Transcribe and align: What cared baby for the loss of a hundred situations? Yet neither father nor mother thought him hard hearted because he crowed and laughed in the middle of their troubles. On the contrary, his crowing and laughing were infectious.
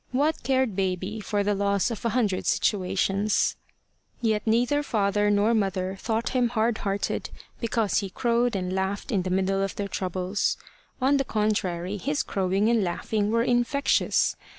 What 0.11 0.41
cared 0.41 0.75
baby 0.75 1.19
for 1.19 1.43
the 1.43 1.53
loss 1.53 1.91
of 1.91 2.03
a 2.03 2.09
hundred 2.09 2.47
situations? 2.47 3.55
Yet 4.19 4.47
neither 4.47 4.81
father 4.81 5.29
nor 5.29 5.53
mother 5.53 5.95
thought 6.01 6.29
him 6.29 6.49
hard 6.49 6.79
hearted 6.79 7.29
because 7.59 7.99
he 7.99 8.09
crowed 8.09 8.55
and 8.55 8.73
laughed 8.73 9.11
in 9.11 9.21
the 9.21 9.29
middle 9.29 9.61
of 9.61 9.75
their 9.75 9.87
troubles. 9.87 10.57
On 10.99 11.17
the 11.17 11.23
contrary, 11.23 11.97
his 11.97 12.23
crowing 12.23 12.67
and 12.67 12.83
laughing 12.83 13.29
were 13.29 13.43
infectious. 13.43 14.35